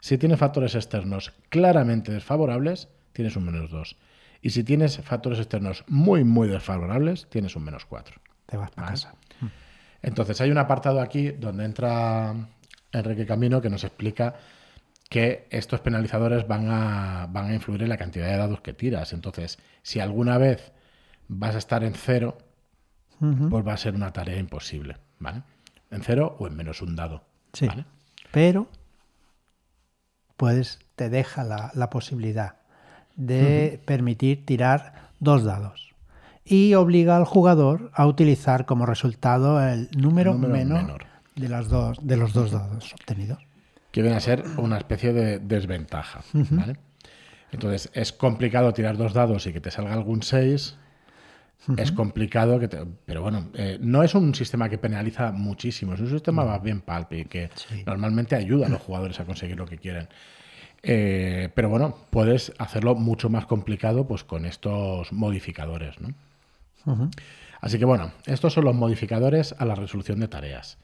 Si 0.00 0.18
tienes 0.18 0.38
factores 0.38 0.74
externos 0.74 1.32
claramente 1.48 2.12
desfavorables, 2.12 2.88
tienes 3.12 3.36
un 3.36 3.44
menos 3.44 3.70
2. 3.70 3.96
Y 4.46 4.50
si 4.50 4.62
tienes 4.62 4.98
factores 4.98 5.40
externos 5.40 5.82
muy, 5.88 6.22
muy 6.22 6.46
desfavorables, 6.46 7.26
tienes 7.28 7.56
un 7.56 7.64
menos 7.64 7.84
4. 7.84 8.14
Te 8.46 8.56
vas 8.56 8.70
para 8.70 8.90
casa. 8.90 9.16
Entonces 10.02 10.40
hay 10.40 10.52
un 10.52 10.58
apartado 10.58 11.00
aquí 11.00 11.32
donde 11.32 11.64
entra 11.64 12.32
Enrique 12.92 13.26
Camino 13.26 13.60
que 13.60 13.70
nos 13.70 13.82
explica 13.82 14.36
que 15.10 15.48
estos 15.50 15.80
penalizadores 15.80 16.46
van 16.46 16.70
a, 16.70 17.26
van 17.28 17.46
a 17.46 17.54
influir 17.54 17.82
en 17.82 17.88
la 17.88 17.96
cantidad 17.96 18.28
de 18.28 18.36
dados 18.36 18.60
que 18.60 18.72
tiras. 18.72 19.12
Entonces, 19.12 19.58
si 19.82 19.98
alguna 19.98 20.38
vez 20.38 20.70
vas 21.26 21.56
a 21.56 21.58
estar 21.58 21.82
en 21.82 21.94
cero, 21.94 22.38
pues 23.18 23.66
va 23.66 23.72
a 23.72 23.76
ser 23.76 23.96
una 23.96 24.12
tarea 24.12 24.38
imposible, 24.38 24.96
¿vale? 25.18 25.42
En 25.90 26.04
cero 26.04 26.36
o 26.38 26.46
en 26.46 26.54
menos 26.54 26.82
un 26.82 26.94
dado. 26.94 27.24
Sí. 27.52 27.66
¿vale? 27.66 27.84
Pero 28.30 28.68
puedes, 30.36 30.78
te 30.94 31.08
deja 31.08 31.42
la, 31.42 31.72
la 31.74 31.90
posibilidad 31.90 32.58
de 33.16 33.80
permitir 33.84 34.44
tirar 34.46 35.10
dos 35.20 35.44
dados. 35.44 35.94
Y 36.44 36.74
obliga 36.74 37.16
al 37.16 37.24
jugador 37.24 37.90
a 37.94 38.06
utilizar 38.06 38.66
como 38.66 38.86
resultado 38.86 39.60
el 39.66 39.88
número, 39.96 40.32
número 40.34 40.52
menor, 40.52 40.82
menor. 40.82 41.06
De, 41.34 41.48
las 41.48 41.68
dos, 41.68 41.98
de 42.02 42.16
los 42.16 42.32
dos 42.32 42.52
dados 42.52 42.92
obtenidos. 42.92 43.38
que 43.90 44.02
viene 44.02 44.16
a 44.16 44.20
ser 44.20 44.44
una 44.58 44.78
especie 44.78 45.12
de 45.12 45.38
desventaja. 45.38 46.20
¿vale? 46.32 46.76
Entonces, 47.52 47.90
es 47.94 48.12
complicado 48.12 48.72
tirar 48.72 48.96
dos 48.96 49.12
dados 49.14 49.46
y 49.46 49.52
que 49.52 49.60
te 49.60 49.70
salga 49.70 49.92
algún 49.94 50.22
6. 50.22 50.76
Es 51.78 51.90
complicado 51.90 52.60
que 52.60 52.68
te- 52.68 52.84
Pero 53.06 53.22
bueno, 53.22 53.48
eh, 53.54 53.78
no 53.80 54.02
es 54.04 54.14
un 54.14 54.34
sistema 54.34 54.68
que 54.68 54.78
penaliza 54.78 55.32
muchísimo, 55.32 55.94
es 55.94 56.00
un 56.00 56.10
sistema 56.10 56.44
más 56.44 56.62
bien 56.62 56.80
palpi, 56.80 57.24
que 57.24 57.50
Sí. 57.54 57.82
normalmente 57.86 58.36
ayuda 58.36 58.66
a 58.66 58.68
los 58.68 58.80
jugadores 58.82 59.18
a 59.18 59.24
conseguir 59.24 59.56
lo 59.56 59.66
que 59.66 59.78
quieren. 59.78 60.06
Eh, 60.88 61.48
pero 61.52 61.68
bueno, 61.68 61.96
puedes 62.10 62.52
hacerlo 62.58 62.94
mucho 62.94 63.28
más 63.28 63.44
complicado 63.46 64.06
pues 64.06 64.22
con 64.22 64.46
estos 64.46 65.12
modificadores, 65.12 66.00
¿no? 66.00 66.14
Así 67.60 67.80
que 67.80 67.84
bueno, 67.84 68.12
estos 68.24 68.52
son 68.52 68.66
los 68.66 68.74
modificadores 68.76 69.56
a 69.58 69.64
la 69.64 69.74
resolución 69.74 70.20
de 70.20 70.28
tareas. 70.28 70.78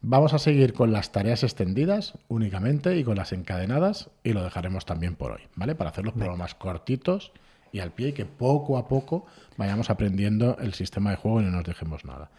Vamos 0.00 0.32
a 0.32 0.38
seguir 0.38 0.72
con 0.72 0.90
las 0.90 1.12
tareas 1.12 1.42
extendidas 1.42 2.14
únicamente 2.28 2.96
y 2.96 3.04
con 3.04 3.18
las 3.18 3.32
encadenadas 3.34 4.08
y 4.24 4.32
lo 4.32 4.42
dejaremos 4.42 4.86
también 4.86 5.16
por 5.16 5.32
hoy, 5.32 5.42
¿vale? 5.54 5.74
Para 5.74 5.90
hacer 5.90 6.06
los 6.06 6.14
programas 6.14 6.54
cortitos 6.54 7.32
y 7.72 7.80
al 7.80 7.90
pie 7.90 8.08
y 8.08 8.12
que 8.14 8.24
poco 8.24 8.78
a 8.78 8.88
poco 8.88 9.26
vayamos 9.58 9.90
aprendiendo 9.90 10.56
el 10.62 10.72
sistema 10.72 11.10
de 11.10 11.16
juego 11.16 11.42
y 11.42 11.44
no 11.44 11.50
nos 11.50 11.64
dejemos 11.64 12.06
nada. 12.06 12.30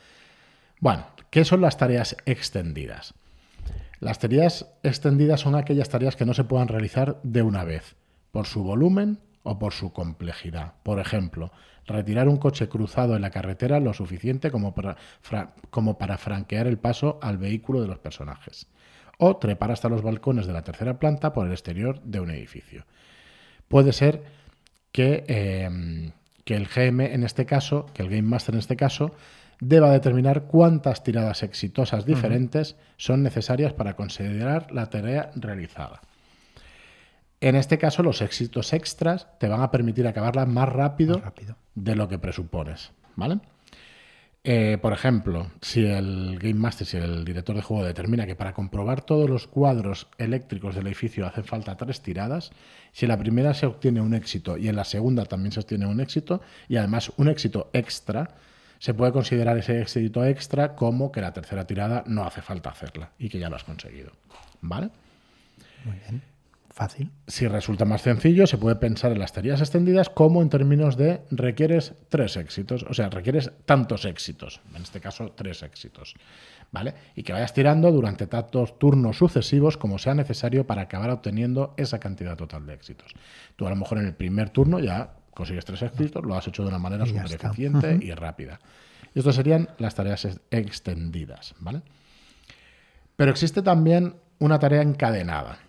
Bueno, 0.79 1.05
¿qué 1.29 1.46
son 1.46 1.62
las 1.62 1.77
tareas 1.77 2.17
extendidas? 2.25 3.13
Las 4.00 4.20
tareas 4.20 4.67
extendidas 4.84 5.41
son 5.41 5.55
aquellas 5.55 5.89
tareas 5.89 6.15
que 6.15 6.25
no 6.25 6.34
se 6.34 6.43
puedan 6.43 6.67
realizar 6.67 7.20
de 7.24 7.41
una 7.41 7.63
vez, 7.63 7.96
por 8.32 8.48
su 8.48 8.63
volumen 8.63 9.20
o 9.43 9.60
por 9.60 9.74
su 9.74 9.93
complejidad. 9.93 10.74
Por 10.84 11.00
ejemplo, 11.00 11.51
retirar 11.86 12.27
un 12.27 12.38
coche 12.38 12.67
cruzado 12.67 13.15
en 13.15 13.22
la 13.22 13.29
carretera 13.29 13.79
lo 13.79 13.93
suficiente 13.93 14.51
como 14.51 14.74
para, 14.74 14.98
como 15.70 15.98
para 15.98 16.17
franquear 16.17 16.67
el 16.67 16.77
paso 16.77 17.20
al 17.22 17.38
vehículo 17.38 17.82
de 17.82 17.88
los 17.88 18.00
personajes. 18.00 18.67
O 19.17 19.38
trepar 19.38 19.72
hasta 19.72 19.89
los 19.89 20.01
balcones 20.01 20.48
de 20.48 20.53
la 20.53 20.63
tercera 20.63 21.00
planta 21.00 21.34
por 21.34 21.46
el 21.46 21.51
exterior 21.51 22.01
de 22.03 22.20
un 22.20 22.32
edificio. 22.32 22.86
Puede 23.67 23.93
ser 23.93 24.24
que, 24.91 25.24
eh, 25.27 26.12
que 26.43 26.55
el 26.55 26.67
GM 26.67 27.13
en 27.13 27.24
este 27.24 27.46
caso, 27.46 27.86
que 27.93 28.01
el 28.01 28.10
Game 28.10 28.24
Master 28.24 28.55
en 28.55 28.60
este 28.60 28.75
caso, 28.75 29.13
deba 29.67 29.91
determinar 29.91 30.43
cuántas 30.43 31.03
tiradas 31.03 31.43
exitosas 31.43 32.05
diferentes 32.05 32.75
son 32.98 33.24
necesarias 33.24 33.74
para 33.74 33.96
considerar 33.96 34.72
la 34.72 34.89
tarea 34.89 35.32
realizada. 35.36 36.01
En 37.41 37.55
este 37.55 37.77
caso, 37.77 38.03
los 38.03 38.22
éxitos 38.22 38.72
extras 38.74 39.27
te 39.39 39.48
van 39.48 39.62
a 39.62 39.72
permitir 39.72 40.08
acabarla 40.08 40.46
más 40.46 40.70
rápido, 40.70 41.15
Más 41.15 41.25
rápido. 41.25 41.58
de 41.75 41.96
lo 41.96 42.08
que 42.08 42.17
presupones, 42.17 42.91
¿vale? 43.15 43.39
Eh, 44.46 44.77
por 44.82 44.91
ejemplo, 44.91 45.48
si 45.62 45.86
el 45.86 46.38
Game 46.38 46.55
Master, 46.55 46.86
si 46.86 46.98
el 46.98 47.24
director 47.24 47.55
de 47.55 47.62
juego 47.62 47.86
determina 47.86 48.25
que 48.25 48.36
para 48.36 48.53
comprobar 48.53 49.01
todos 49.01 49.29
los 49.29 49.48
cuadros 49.48 50.08
eléctricos 50.17 50.75
del 50.75 50.88
edificio 50.88 51.25
hacen 51.25 51.46
falta 51.46 51.77
tres 51.77 52.01
tiradas, 52.01 52.51
si 52.91 53.05
en 53.05 53.10
la 53.10 53.17
primera 53.17 53.53
se 53.53 53.65
obtiene 53.65 54.01
un 54.01 54.13
éxito 54.13 54.58
y 54.58 54.67
en 54.67 54.75
la 54.75 54.84
segunda 54.84 55.24
también 55.25 55.53
se 55.53 55.62
obtiene 55.62 55.86
un 55.86 56.01
éxito, 56.01 56.41
y 56.67 56.75
además 56.75 57.13
un 57.15 57.29
éxito 57.29 57.70
extra, 57.72 58.36
se 58.84 58.94
puede 58.94 59.13
considerar 59.13 59.58
ese 59.58 59.80
éxito 59.80 60.25
extra 60.25 60.75
como 60.75 61.10
que 61.10 61.22
la 61.22 61.32
tercera 61.32 61.66
tirada 61.66 62.04
no 62.06 62.25
hace 62.25 62.42
falta 62.42 62.70
hacerla 62.70 63.12
y 63.18 63.30
que 63.30 63.40
ya 63.40 63.50
lo 63.50 63.56
has 63.56 63.63
conseguido, 63.63 64.12
¿vale? 64.60 64.90
Muy 65.86 65.96
bien. 66.00 66.22
Fácil. 66.70 67.10
Si 67.25 67.48
resulta 67.48 67.86
más 67.86 68.02
sencillo, 68.02 68.46
se 68.46 68.58
puede 68.58 68.75
pensar 68.75 69.13
en 69.13 69.20
las 69.20 69.32
tareas 69.32 69.62
extendidas 69.62 70.10
como 70.10 70.42
en 70.42 70.50
términos 70.50 70.98
de 70.98 71.22
requieres 71.32 71.94
tres 72.10 72.36
éxitos, 72.36 72.84
o 72.84 72.94
sea, 72.94 73.10
requieres 73.10 73.52
tantos 73.66 74.04
éxitos, 74.04 74.60
en 74.75 74.82
este 74.82 75.00
caso 75.00 75.32
tres 75.34 75.63
éxitos, 75.63 76.16
¿vale? 76.74 76.94
Y 77.16 77.24
que 77.24 77.32
vayas 77.32 77.54
tirando 77.54 77.90
durante 77.90 78.28
tantos 78.28 78.78
turnos 78.80 79.18
sucesivos 79.18 79.78
como 79.78 79.98
sea 79.98 80.13
necesario 80.13 80.68
para 80.68 80.82
acabar 80.82 81.10
obteniendo 81.10 81.74
esa 81.78 82.00
cantidad 82.02 82.36
total 82.36 82.66
de 82.66 82.74
éxitos. 82.74 83.13
Tú 83.56 83.66
a 83.66 83.70
lo 83.70 83.78
mejor 83.78 84.00
en 84.00 84.08
el 84.08 84.13
primer 84.13 84.50
turno 84.50 84.80
ya 84.80 85.13
consigues 85.34 85.66
tres 85.66 85.82
éxitos, 85.82 86.24
lo 86.24 86.36
has 86.36 86.48
hecho 86.48 86.63
de 86.63 86.70
una 86.70 86.80
manera 86.80 87.06
súper 87.06 87.25
eficiente 87.34 88.00
y 88.02 88.12
rápida. 88.13 88.60
Y 89.13 89.20
Estas 89.20 89.36
serían 89.36 89.70
las 89.78 89.96
tareas 89.96 90.25
ex- 90.25 90.40
extendidas, 90.52 91.56
¿vale? 91.60 91.82
Pero 93.16 93.32
existe 93.32 93.62
también 93.62 94.16
una 94.40 94.60
tarea 94.60 94.82
encadenada. 94.82 95.60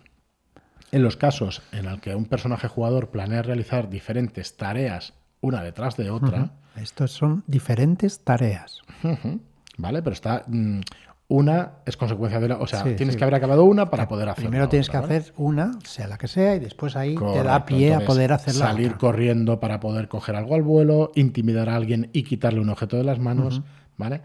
En 0.91 1.03
los 1.03 1.17
casos 1.17 1.61
en 1.71 1.85
el 1.85 1.99
que 1.99 2.15
un 2.15 2.25
personaje 2.25 2.67
jugador 2.67 3.09
planea 3.09 3.41
realizar 3.41 3.89
diferentes 3.89 4.55
tareas 4.57 5.13
una 5.41 5.61
detrás 5.61 5.95
de 5.97 6.09
otra, 6.09 6.51
Estos 6.75 7.11
son 7.11 7.43
diferentes 7.47 8.19
tareas. 8.23 8.81
¿vale? 9.77 10.01
Pero 10.01 10.13
está 10.13 10.43
mm, 10.47 10.79
una 11.27 11.79
es 11.85 11.97
consecuencia 11.97 12.39
de 12.39 12.49
la, 12.49 12.57
o 12.57 12.67
sea, 12.67 12.83
Sí, 12.83 12.93
tienes 12.95 13.13
sí. 13.13 13.17
que 13.17 13.23
haber 13.23 13.35
acabado 13.35 13.63
una 13.63 13.89
para 13.89 14.07
poder 14.07 14.29
hacer. 14.29 14.43
Primero 14.45 14.69
tienes 14.69 14.89
otra, 14.89 15.01
que 15.01 15.07
¿vale? 15.07 15.17
hacer 15.19 15.33
una, 15.37 15.71
sea 15.83 16.07
la 16.07 16.17
que 16.19 16.27
sea, 16.27 16.55
y 16.55 16.59
después 16.59 16.95
ahí 16.95 17.15
te 17.15 17.43
da 17.43 17.65
pie 17.65 17.95
a 17.95 18.01
poder 18.01 18.31
hacer 18.31 18.53
la 18.55 18.67
Salir 18.67 18.87
otra. 18.87 18.97
corriendo 18.99 19.59
para 19.59 19.79
poder 19.79 20.07
coger 20.07 20.35
algo 20.35 20.53
al 20.55 20.61
vuelo, 20.61 21.11
intimidar 21.15 21.67
a 21.69 21.75
alguien 21.75 22.09
y 22.13 22.23
quitarle 22.23 22.59
un 22.59 22.69
objeto 22.69 22.97
de 22.97 23.03
las 23.03 23.17
manos, 23.19 23.61
¿vale? 23.97 24.21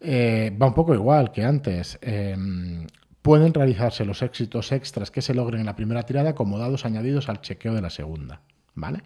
Eh, 0.00 0.56
va 0.60 0.66
un 0.66 0.74
poco 0.74 0.94
igual 0.94 1.32
que 1.32 1.44
antes. 1.44 1.98
Eh, 2.00 2.34
pueden 3.20 3.52
realizarse 3.54 4.04
los 4.04 4.20
éxitos 4.22 4.72
extras 4.72 5.10
que 5.10 5.22
se 5.22 5.34
logren 5.34 5.60
en 5.60 5.66
la 5.66 5.76
primera 5.76 6.02
tirada 6.02 6.34
como 6.34 6.58
dados 6.58 6.84
añadidos 6.86 7.28
al 7.28 7.40
chequeo 7.40 7.74
de 7.74 7.82
la 7.82 7.90
segunda, 7.90 8.40
¿vale? 8.74 9.02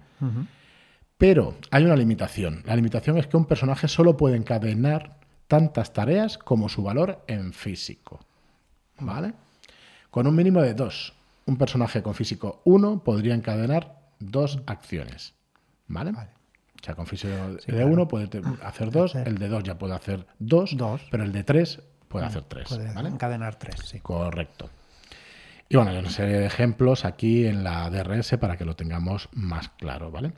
Pero 1.19 1.55
hay 1.71 1.85
una 1.85 1.97
limitación. 1.97 2.63
La 2.67 2.77
limitación 2.77 3.19
es 3.19 3.27
que 3.27 3.37
un 3.37 3.47
personaje 3.47 3.89
solo 3.89 4.17
puede 4.17 4.37
encadenar 4.37 5.19
tantas 5.49 5.93
tareas 5.93 6.39
como 6.39 6.69
su 6.69 6.83
valor 6.83 7.23
en 7.27 7.53
físico. 7.53 8.21
¿Vale? 8.99 9.35
Con 10.11 10.27
un 10.27 10.35
mínimo 10.35 10.61
de 10.63 10.75
dos. 10.75 11.13
Un 11.47 11.57
personaje 11.59 12.03
con 12.03 12.15
físico 12.15 12.61
1 12.65 13.05
podría 13.05 13.35
encadenar 13.35 13.97
dos 14.19 14.61
acciones. 14.67 15.35
¿Vale? 15.87 16.13
Vale. 16.13 16.31
O 16.81 16.85
sea, 16.85 16.95
con 16.95 17.07
físico 17.07 17.33
de 17.35 17.59
claro. 17.59 17.87
1 17.89 18.09
puede 18.09 18.29
hacer 18.63 18.91
dos, 18.91 19.15
hacer- 19.15 19.29
el 19.29 19.39
de 19.39 19.49
2 19.49 19.63
ya 19.65 19.79
puede 19.79 19.95
hacer 19.95 20.27
dos, 20.39 20.77
Dos. 20.77 21.03
pero 21.11 21.25
el 21.25 21.33
de 21.33 21.45
3 21.45 21.81
puede 22.09 22.27
hacer 22.27 22.43
3. 22.45 22.69
Puede 22.69 22.93
¿vale? 22.95 23.09
encadenar 23.09 23.57
tres, 23.57 23.77
sí. 23.85 24.01
Correcto. 24.01 24.71
Y 25.69 25.77
bueno, 25.77 25.91
hay 25.91 25.99
una 25.99 26.11
serie 26.11 26.39
de 26.39 26.47
ejemplos 26.47 27.05
aquí 27.05 27.45
en 27.47 27.65
la 27.65 27.91
DRS 27.91 28.39
para 28.39 28.57
que 28.57 28.65
lo 28.65 28.77
tengamos 28.77 29.29
más 29.33 29.69
claro, 29.71 30.11
¿vale? 30.13 30.33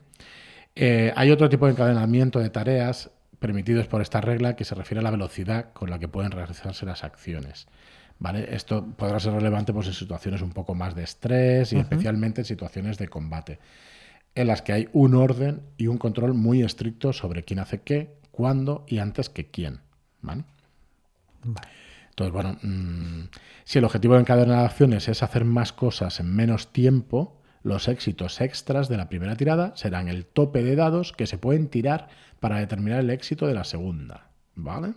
Eh, 0.75 1.13
hay 1.17 1.31
otro 1.31 1.49
tipo 1.51 1.67
de 1.67 1.73
encadenamiento 1.73 2.39
de 2.39 2.49
tareas 2.51 3.11
permitidos 3.39 3.87
por 3.87 4.03
esta 4.03 4.21
regla 4.21 4.57
que 4.57 4.65
se 4.65 4.75
refiere 4.75 5.01
a 5.01 5.03
la 5.03 5.11
velocidad 5.11 5.73
con 5.73 5.91
la 5.91 5.99
que 5.99 6.09
pueden 6.09 6.31
realizarse 6.31 6.87
las 6.87 7.05
acciones. 7.05 7.67
¿Vale? 8.21 8.55
Esto 8.55 8.85
podrá 8.97 9.21
ser 9.21 9.33
relevante 9.33 9.73
pues, 9.73 9.87
en 9.87 9.95
situaciones 9.95 10.43
un 10.43 10.51
poco 10.51 10.75
más 10.75 10.97
de 10.97 11.05
estrés 11.05 11.73
y 11.73 11.79
especialmente 11.79 12.41
en 12.41 12.45
situaciones 12.47 12.99
de 12.99 13.07
combate, 13.07 13.61
en 14.35 14.49
las 14.49 14.61
que 14.63 14.73
hay 14.73 14.89
un 14.93 15.15
orden 15.15 15.63
y 15.77 15.87
un 15.87 15.99
control 15.99 16.35
muy 16.35 16.63
estricto 16.63 17.13
sobre 17.13 17.45
quién 17.45 17.61
hace 17.61 17.83
qué, 17.83 18.17
cuándo 18.33 18.85
y 18.89 18.99
antes 18.99 19.29
que 19.29 19.51
quién. 19.51 19.81
¿vale? 20.21 20.45
Entonces, 22.11 22.33
bueno, 22.33 22.59
mm, 22.63 23.29
si 23.65 23.79
el 23.79 23.85
objetivo 23.85 24.15
de 24.15 24.21
encadenar 24.21 24.65
acciones 24.65 25.09
es 25.09 25.23
hacer 25.23 25.45
más 25.45 25.73
cosas 25.73 26.21
en 26.21 26.35
menos 26.35 26.73
tiempo, 26.73 27.38
los 27.63 27.89
éxitos 27.89 28.41
extras 28.41 28.89
de 28.89 28.97
la 28.97 29.09
primera 29.09 29.37
tirada 29.37 29.73
serán 29.77 30.09
el 30.09 30.27
tope 30.27 30.63
de 30.63 30.77
dados 30.77 31.13
que 31.13 31.27
se 31.27 31.39
pueden 31.39 31.69
tirar 31.69 32.09
para 32.41 32.59
determinar 32.59 33.01
el 33.01 33.11
éxito 33.11 33.47
de 33.47 33.55
la 33.55 33.65
segunda. 33.65 34.29
¿Vale? 34.55 34.95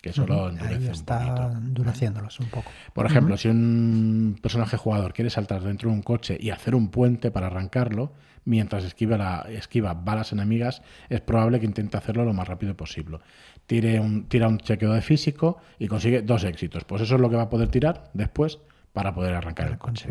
que 0.00 0.12
solo 0.12 0.48
endurece 0.48 0.76
Ahí 0.76 0.88
está 0.88 1.52
endureciéndolos 1.52 2.40
un 2.40 2.46
poco. 2.46 2.70
Por 2.94 3.06
ejemplo, 3.06 3.36
si 3.36 3.48
un 3.48 4.38
personaje 4.40 4.76
jugador 4.76 5.12
quiere 5.12 5.30
saltar 5.30 5.62
dentro 5.62 5.90
de 5.90 5.96
un 5.96 6.02
coche 6.02 6.38
y 6.40 6.50
hacer 6.50 6.74
un 6.74 6.88
puente 6.88 7.30
para 7.30 7.48
arrancarlo, 7.48 8.12
mientras 8.44 8.84
esquiva, 8.84 9.18
la, 9.18 9.46
esquiva 9.50 9.94
balas 9.94 10.32
enemigas, 10.32 10.82
es 11.08 11.20
probable 11.20 11.60
que 11.60 11.66
intente 11.66 11.96
hacerlo 11.96 12.24
lo 12.24 12.32
más 12.32 12.48
rápido 12.48 12.76
posible. 12.76 13.18
Tire 13.66 14.00
un, 14.00 14.24
tira 14.24 14.48
un 14.48 14.58
chequeo 14.58 14.92
de 14.92 15.02
físico 15.02 15.58
y 15.78 15.86
consigue 15.86 16.22
dos 16.22 16.44
éxitos. 16.44 16.84
Pues 16.84 17.02
eso 17.02 17.16
es 17.16 17.20
lo 17.20 17.28
que 17.28 17.36
va 17.36 17.42
a 17.42 17.50
poder 17.50 17.68
tirar 17.68 18.10
después 18.14 18.58
para 18.92 19.14
poder 19.14 19.34
arrancar 19.34 19.68
el 19.68 19.78
coche. 19.78 20.08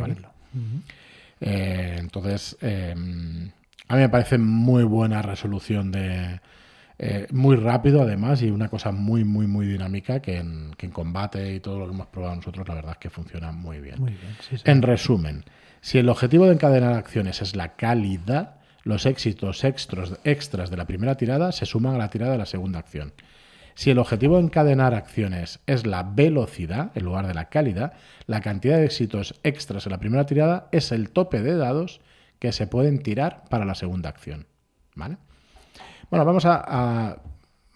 Eh, 1.41 1.95
entonces, 1.99 2.57
eh, 2.61 2.93
a 3.87 3.95
mí 3.95 4.01
me 4.01 4.09
parece 4.09 4.37
muy 4.37 4.83
buena 4.83 5.21
resolución 5.21 5.91
de 5.91 6.39
eh, 7.01 7.27
muy 7.31 7.55
rápido 7.55 8.01
además 8.01 8.41
y 8.41 8.51
una 8.51 8.67
cosa 8.67 8.91
muy, 8.91 9.23
muy, 9.23 9.47
muy 9.47 9.65
dinámica 9.65 10.21
que 10.21 10.35
en, 10.35 10.73
combate 10.91 11.55
y 11.55 11.61
todo 11.61 11.79
lo 11.79 11.85
que 11.87 11.93
hemos 11.93 12.07
probado 12.07 12.35
nosotros, 12.35 12.67
la 12.67 12.75
verdad 12.75 12.91
es 12.91 12.97
que 12.97 13.09
funciona 13.09 13.53
muy 13.53 13.79
bien. 13.79 14.17
En 14.65 14.81
resumen, 14.81 15.45
si 15.79 15.97
el 15.97 16.09
objetivo 16.09 16.45
de 16.45 16.53
encadenar 16.55 16.93
acciones 16.93 17.41
es 17.41 17.55
la 17.55 17.75
calidad, 17.77 18.55
los 18.83 19.05
éxitos 19.05 19.63
extras, 19.63 20.19
extras 20.25 20.69
de 20.69 20.75
la 20.75 20.85
primera 20.85 21.15
tirada 21.15 21.53
se 21.53 21.65
suman 21.65 21.95
a 21.95 21.97
la 21.97 22.09
tirada 22.09 22.33
de 22.33 22.37
la 22.39 22.45
segunda 22.45 22.79
acción. 22.79 23.13
Si 23.79 23.89
el 23.89 23.97
objetivo 23.97 24.35
de 24.35 24.43
encadenar 24.43 24.93
acciones 24.93 25.61
es 25.65 25.87
la 25.87 26.03
velocidad 26.03 26.91
en 26.95 27.05
lugar 27.05 27.27
de 27.27 27.33
la 27.33 27.45
calidad, 27.45 27.93
la 28.25 28.41
cantidad 28.41 28.75
de 28.75 28.83
éxitos 28.83 29.39
extras 29.43 29.85
en 29.85 29.93
la 29.93 30.01
primera 30.01 30.25
tirada 30.25 30.67
es 30.73 30.91
el 30.91 31.11
tope 31.11 31.41
de 31.41 31.55
dados 31.55 32.01
que 32.39 32.51
se 32.51 32.67
pueden 32.67 33.01
tirar 33.01 33.45
para 33.49 33.63
la 33.63 33.75
segunda 33.75 34.09
acción. 34.09 34.47
¿Vale? 34.95 35.15
Bueno, 36.09 36.25
vamos 36.25 36.43
a, 36.45 37.21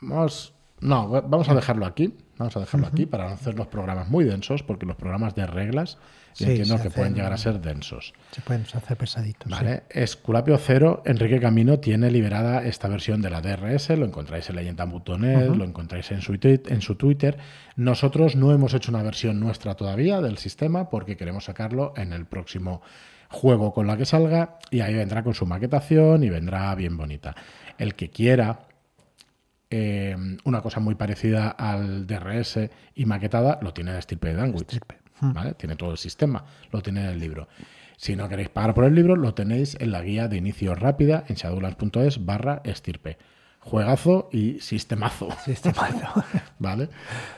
vamos, 0.01 0.53
no, 0.81 1.07
vamos 1.07 1.47
a 1.47 1.55
dejarlo 1.55 1.85
aquí. 1.85 2.13
Vamos 2.37 2.57
a 2.57 2.59
dejarlo 2.59 2.87
aquí 2.87 3.05
para 3.05 3.29
no 3.29 3.35
hacer 3.35 3.55
los 3.55 3.67
programas 3.67 4.09
muy 4.09 4.25
densos, 4.25 4.61
porque 4.61 4.85
los 4.85 4.97
programas 4.97 5.35
de 5.35 5.47
reglas 5.47 5.99
entiendo 6.39 6.81
que 6.81 6.89
pueden 6.89 7.13
llegar 7.13 7.33
a 7.33 7.37
ser 7.37 7.59
densos. 7.61 8.13
Se 8.31 8.41
pueden 8.41 8.63
hacer 8.63 8.97
pesaditos. 8.97 9.49
Vale. 9.49 9.83
Esculapio 9.89 10.57
Cero, 10.57 11.03
Enrique 11.05 11.39
Camino 11.39 11.79
tiene 11.79 12.09
liberada 12.09 12.63
esta 12.63 12.87
versión 12.87 13.21
de 13.21 13.29
la 13.29 13.41
DRS, 13.41 13.89
lo 13.91 14.05
encontráis 14.05 14.49
en 14.49 14.55
leyenda.net, 14.55 15.49
lo 15.49 15.63
encontráis 15.63 16.11
en 16.11 16.21
su, 16.21 16.37
en 16.41 16.81
su 16.81 16.95
Twitter. 16.95 17.37
Nosotros 17.75 18.35
no 18.35 18.51
hemos 18.51 18.73
hecho 18.73 18.91
una 18.91 19.03
versión 19.03 19.39
nuestra 19.39 19.75
todavía 19.75 20.21
del 20.21 20.37
sistema 20.37 20.89
porque 20.89 21.17
queremos 21.17 21.45
sacarlo 21.45 21.93
en 21.95 22.13
el 22.13 22.25
próximo 22.25 22.81
juego 23.29 23.73
con 23.73 23.87
la 23.87 23.97
que 23.97 24.05
salga 24.05 24.59
y 24.69 24.81
ahí 24.81 24.93
vendrá 24.93 25.23
con 25.23 25.33
su 25.33 25.45
maquetación 25.45 26.23
y 26.23 26.29
vendrá 26.29 26.73
bien 26.75 26.97
bonita. 26.97 27.35
El 27.77 27.95
que 27.95 28.09
quiera 28.09 28.67
eh, 29.69 30.15
una 30.43 30.61
cosa 30.61 30.79
muy 30.79 30.93
parecida 30.93 31.49
al 31.49 32.05
DRS 32.05 32.59
y 32.93 33.05
maquetada, 33.05 33.57
lo 33.61 33.73
tiene 33.73 33.93
de 33.93 34.01
Stirpe 34.03 34.31
Language. 34.33 34.79
¿Vale? 35.21 35.53
Tiene 35.53 35.75
todo 35.75 35.91
el 35.91 35.97
sistema, 35.97 36.45
lo 36.71 36.81
tiene 36.81 37.01
en 37.01 37.09
el 37.09 37.19
libro. 37.19 37.47
Si 37.97 38.15
no 38.15 38.27
queréis 38.27 38.49
pagar 38.49 38.73
por 38.73 38.85
el 38.85 38.95
libro, 38.95 39.15
lo 39.15 39.33
tenéis 39.33 39.77
en 39.79 39.91
la 39.91 40.01
guía 40.01 40.27
de 40.27 40.37
inicio 40.37 40.75
rápida 40.75 41.23
en 41.27 41.35
shadowlands.es 41.35 42.25
barra 42.25 42.61
estirpe 42.63 43.17
juegazo 43.63 44.29
y 44.31 44.59
sistemazo. 44.59 45.29
Sistemazo. 45.45 46.23
¿Vale? 46.59 46.89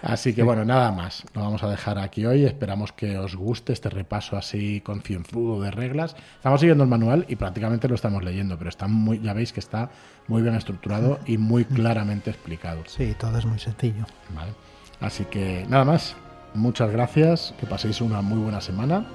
Así 0.01 0.33
que 0.33 0.43
bueno, 0.43 0.65
nada 0.65 0.91
más. 0.91 1.23
Lo 1.33 1.41
vamos 1.41 1.63
a 1.63 1.69
dejar 1.69 1.99
aquí 1.99 2.25
hoy. 2.25 2.45
Esperamos 2.45 2.91
que 2.91 3.17
os 3.17 3.35
guste 3.35 3.73
este 3.73 3.89
repaso 3.89 4.37
así 4.37 4.81
concienzudo 4.81 5.61
de 5.61 5.71
reglas. 5.71 6.15
Estamos 6.35 6.59
siguiendo 6.59 6.83
el 6.83 6.89
manual 6.89 7.25
y 7.29 7.35
prácticamente 7.35 7.87
lo 7.87 7.95
estamos 7.95 8.23
leyendo, 8.23 8.57
pero 8.57 8.69
está 8.69 8.87
muy, 8.87 9.21
ya 9.21 9.33
veis 9.33 9.53
que 9.53 9.59
está 9.59 9.89
muy 10.27 10.41
bien 10.41 10.55
estructurado 10.55 11.19
y 11.25 11.37
muy 11.37 11.65
claramente 11.65 12.31
explicado. 12.31 12.83
Sí, 12.87 13.15
todo 13.19 13.37
es 13.37 13.45
muy 13.45 13.59
sencillo. 13.59 14.05
¿Vale? 14.33 14.51
Así 14.99 15.25
que 15.25 15.65
nada 15.69 15.85
más. 15.85 16.15
Muchas 16.55 16.91
gracias. 16.91 17.53
Que 17.59 17.67
paséis 17.67 18.01
una 18.01 18.21
muy 18.21 18.39
buena 18.39 18.61
semana. 18.61 19.05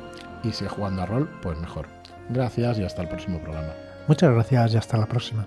Y 0.43 0.53
si 0.53 0.67
jugando 0.67 1.03
a 1.03 1.07
rol, 1.07 1.29
pues 1.43 1.59
mejor. 1.59 1.87
Gracias 2.29 2.79
y 2.79 2.85
hasta 2.85 3.03
el 3.03 3.09
próximo 3.09 3.39
programa. 3.41 3.73
Muchas 4.07 4.33
gracias 4.33 4.75
y 4.75 4.77
hasta 4.77 4.97
la 4.97 5.07
próxima. 5.07 5.47